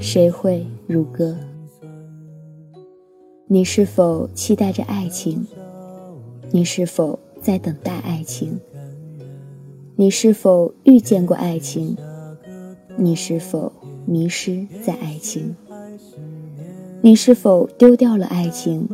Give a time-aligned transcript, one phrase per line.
[0.00, 1.36] 谁会如歌？
[3.46, 5.46] 你是否期待着爱情？
[6.50, 8.58] 你是否在等待爱情？
[9.96, 11.96] 你是否遇见过爱情？
[12.96, 13.72] 你是否
[14.06, 15.54] 迷失在爱情？
[17.00, 18.88] 你是否丢掉了爱情？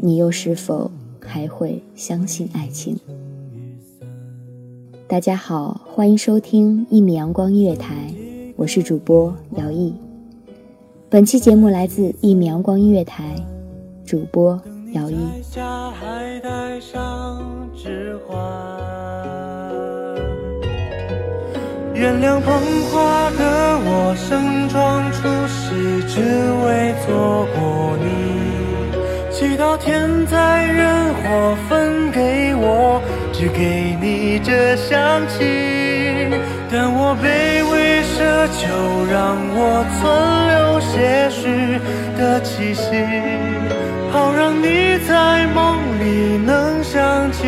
[0.00, 2.98] 你又是否还会相信爱情？
[5.08, 8.12] 大家好，欢迎收听一米阳光音乐台，
[8.56, 9.94] 我是主播姚毅。
[11.10, 13.36] 本期节目来自一米阳光音乐台，
[14.06, 14.58] 主播
[14.94, 15.16] 姚毅。
[21.92, 22.54] 原谅捧
[22.90, 26.22] 花的我，盛装出世，只
[26.64, 28.08] 为错过你。
[29.30, 33.02] 祈祷天灾人祸分给我。
[33.38, 35.44] 只给你这香气，
[36.78, 38.20] 但我卑微奢
[38.52, 38.68] 求，
[39.10, 39.16] 让
[39.56, 40.04] 我存
[40.52, 40.94] 留些
[41.30, 41.40] 许
[42.18, 42.92] 的气息，
[44.12, 47.46] 好让你在梦里能想起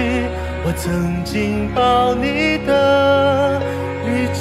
[0.64, 3.60] 我曾经抱你的
[4.06, 4.40] 力气。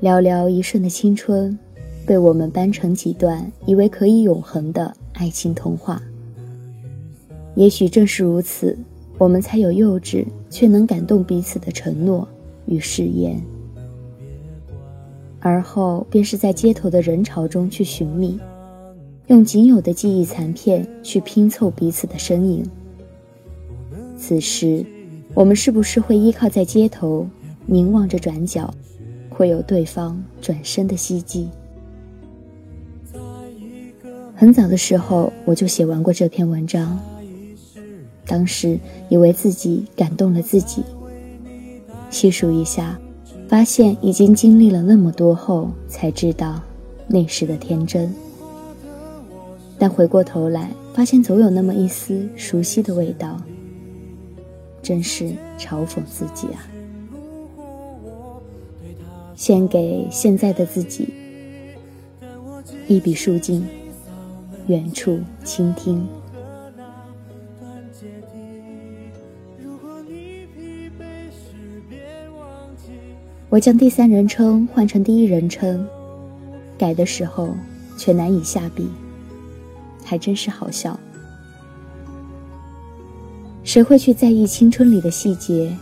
[0.00, 1.58] 寥寥一瞬的青春，
[2.06, 6.02] 被我们掰成几段，以为可以永恒的爱情童话。
[7.54, 8.76] 也许正是如此，
[9.16, 12.26] 我们才有幼稚却能感动彼此的承诺
[12.66, 13.40] 与誓言。
[15.40, 18.38] 而后便是在街头的人潮中去寻觅，
[19.26, 22.64] 用仅有的记忆残片去拼凑彼此的身影。
[24.16, 24.84] 此时，
[25.34, 27.26] 我们是不是会依靠在街头，
[27.66, 28.72] 凝望着转角？
[29.28, 31.48] 会有对方转身的希冀。
[34.44, 37.00] 很早的时候，我就写完过这篇文章。
[38.26, 38.78] 当时
[39.08, 40.82] 以为自己感动了自己，
[42.10, 43.00] 细数一下，
[43.48, 46.60] 发现已经经历了那么多后，才知道
[47.06, 48.12] 那时的天真。
[49.78, 53.40] 但回过头来，发现总有那么一丝熟悉的味道，
[54.82, 55.24] 真是
[55.58, 56.68] 嘲讽自己啊！
[59.34, 61.08] 献给现在的自己，
[62.86, 63.66] 一笔书尽，
[64.66, 66.06] 远处倾听。
[73.48, 75.86] 我将第三人称换成第一人称，
[76.76, 77.54] 改的时候
[77.96, 78.88] 却难以下笔，
[80.04, 80.98] 还真是好笑。
[83.62, 85.76] 谁会去在意青春里的细节？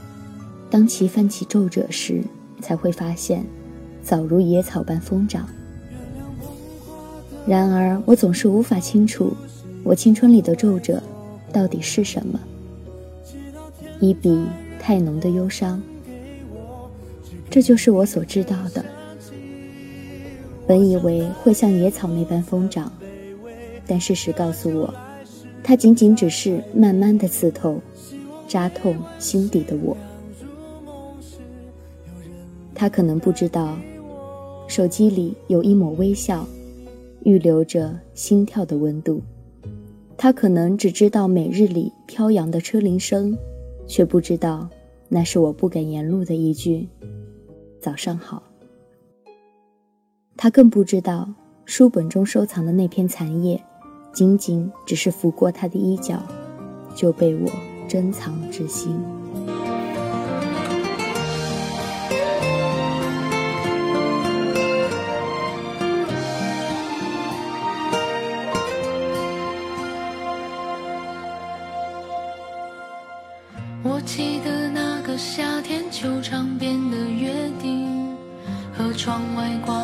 [0.71, 2.23] 当其泛起皱褶时。
[2.63, 3.45] 才会发现，
[4.05, 5.49] 早如野草般疯长。
[7.47, 9.33] 然而，我总是无法清楚，
[9.83, 11.03] 我青春里的皱褶
[11.53, 12.39] 到底是什么。
[14.01, 14.45] 一笔
[14.79, 15.83] 太浓的忧伤，
[17.51, 18.85] 这就是我所知道的。
[20.67, 22.91] 本以为会像野草那般疯长，
[23.87, 24.95] 但事实告诉我，
[25.65, 27.81] 它仅仅只是慢慢的刺透、
[28.47, 29.97] 扎痛心底的我。
[32.75, 33.77] 他可能不知道，
[34.67, 36.47] 手机里有一抹微笑，
[37.25, 39.23] 预留着心跳的温度。
[40.17, 43.37] 他可能只知道每日里飘扬的车铃声，
[43.87, 44.69] 却不知道
[45.09, 46.89] 那是我不敢言露的一句
[47.81, 48.43] “早上好”。
[50.37, 51.33] 他更不知道
[51.65, 53.63] 书本中收藏的那片残叶，
[54.13, 56.23] 仅仅只是拂过他的衣角，
[56.95, 57.51] 就被我
[57.89, 58.95] 珍藏至心。
[76.03, 78.17] 球场边的约定，
[78.77, 79.82] 和窗外挂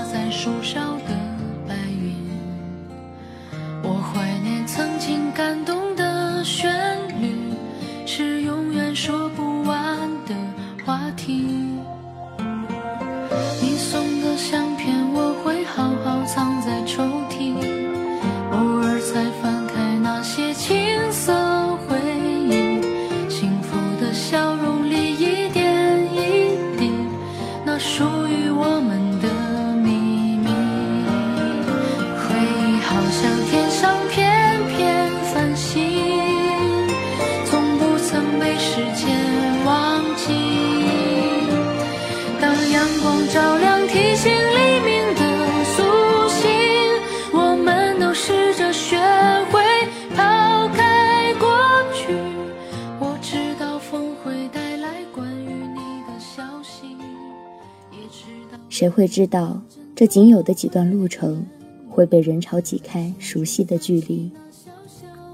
[58.69, 59.61] 谁会知道，
[59.95, 61.45] 这仅有的几段路程，
[61.89, 64.31] 会被人潮挤开熟悉的距离？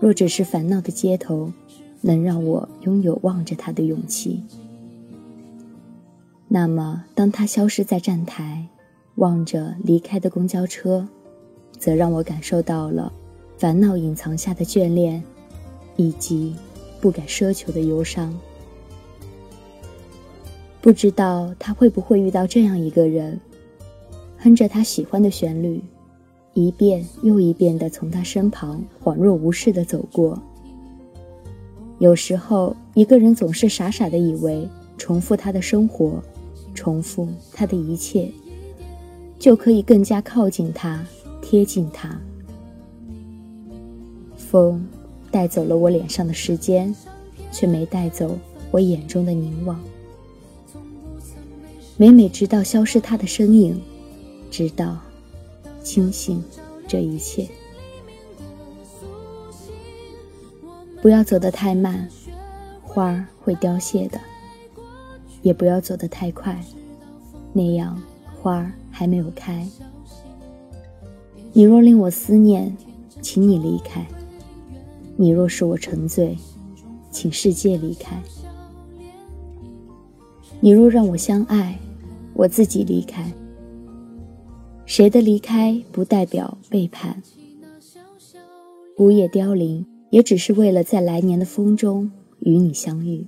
[0.01, 1.51] 若只是烦恼的街头，
[2.01, 4.43] 能让我拥有望着他的勇气，
[6.49, 8.67] 那么当他消失在站台，
[9.17, 11.09] 望着离开的公交车，
[11.79, 13.13] 则让我感受到了
[13.57, 15.23] 烦恼隐藏下的眷恋，
[15.97, 16.55] 以及
[17.01, 18.35] 不敢奢求的忧伤。
[20.85, 23.41] 不知道他会不会遇到这样一个人，
[24.37, 25.83] 哼着他喜欢的旋律，
[26.53, 30.39] 一遍又一遍地从他身旁恍若无事地走过。
[32.01, 36.23] 有时候，一个人总是傻傻地以为重复他的生活，
[36.75, 38.31] 重复他的一切，
[39.39, 41.03] 就可以更加靠近他，
[41.41, 42.15] 贴近他。
[44.37, 44.87] 风
[45.31, 46.95] 带走了我脸上的时间，
[47.51, 48.39] 却没带走
[48.71, 49.81] 我眼中的凝望。
[51.97, 53.81] 每每直到消失他的身影，
[54.51, 54.99] 直到
[55.83, 56.43] 清醒
[56.89, 57.49] 这一切。
[61.01, 62.09] 不要走得太慢，
[62.83, 64.19] 花儿会凋谢的；
[65.43, 66.61] 也不要走得太快，
[67.53, 68.03] 那样
[68.43, 69.65] 花儿还没有开。
[71.53, 72.77] 你若令我思念，
[73.23, 74.01] 请你离开；
[75.17, 76.37] 你若使我沉醉，
[77.13, 78.21] 请世界离开。
[80.65, 81.79] 你若让我相爱，
[82.33, 83.31] 我自己离开。
[84.87, 87.23] 谁的离开不代表背叛？
[88.97, 93.27] 枯叶凋零，也只是为了在来年的风中与你相遇。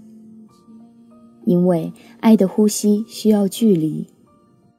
[1.44, 4.06] 因为爱的呼吸需要距离，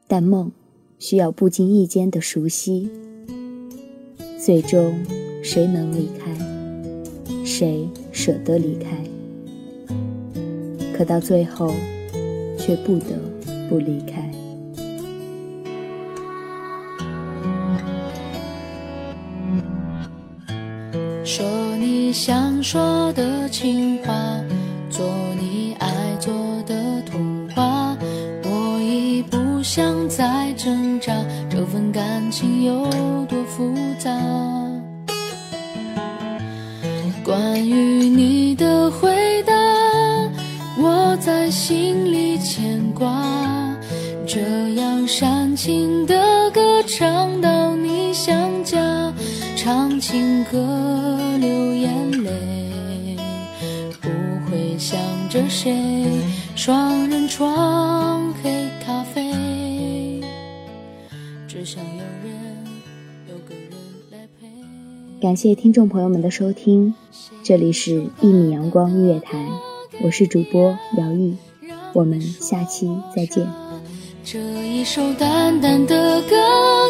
[0.07, 0.51] 但梦
[0.97, 2.89] 需要不经意间的熟悉。
[4.43, 4.99] 最终，
[5.43, 6.35] 谁能离开？
[7.45, 8.97] 谁舍得离开？
[10.91, 11.71] 可到最后。
[12.67, 13.15] 却不得
[13.69, 14.29] 不离开。
[21.23, 21.45] 说
[21.77, 24.13] 你想说的情话，
[24.89, 25.07] 做
[25.39, 25.87] 你爱
[26.19, 26.33] 做
[26.65, 27.97] 的童话。
[28.43, 31.13] 我已不想再挣扎，
[31.49, 32.83] 这份感情有
[33.29, 34.11] 多复杂？
[37.23, 38.66] 关于你的
[46.87, 49.13] 唱到你想家，
[49.57, 50.57] 唱情歌
[51.37, 53.17] 流眼泪，
[54.01, 54.09] 不
[54.49, 54.97] 会想
[55.29, 56.21] 着谁。
[56.55, 60.21] 双人床黑咖啡，
[61.45, 62.65] 只想有人
[63.27, 63.71] 有个人
[64.09, 64.47] 来陪。
[65.21, 66.95] 感谢听众朋友们的收听，
[67.43, 69.37] 这里是《一米阳光音乐台》，
[70.05, 71.35] 我是主播姚毅，
[71.91, 73.66] 我们下期再见。
[74.29, 76.35] 这一首淡淡的歌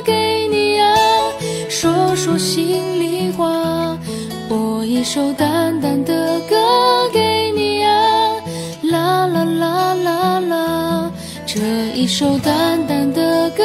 [0.04, 0.98] 给你啊，
[1.70, 3.96] 说说心里话。
[4.50, 8.42] 播一首淡淡的歌给你啊，
[8.82, 11.12] 啦啦啦啦啦。
[11.46, 11.62] 这
[11.94, 13.64] 一首淡淡的歌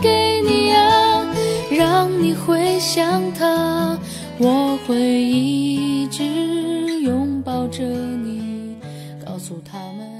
[0.00, 1.26] 给你啊，
[1.72, 3.98] 让你回想他，
[4.38, 6.22] 我会一直
[7.02, 8.76] 拥抱着你，
[9.26, 10.17] 告诉他们。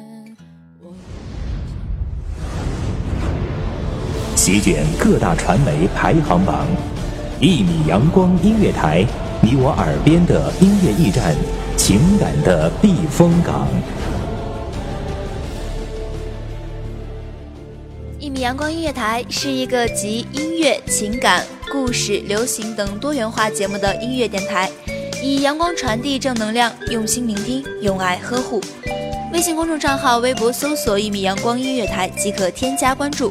[4.50, 6.66] 席卷各大传媒排行榜，
[7.38, 9.04] 一米阳光音乐台，
[9.42, 11.36] 你我耳边的音乐驿站，
[11.76, 13.68] 情感的避风港。
[18.18, 24.70] 一米阳光音乐台是一个集音乐、情感、故事、流行等多元化节目的音乐电台，
[25.22, 28.62] 以阳光传递正能量，用心聆听，用爱呵护。
[29.30, 33.30] 微信公众账号、微博搜索“一米阳光音乐台”即可添加关注。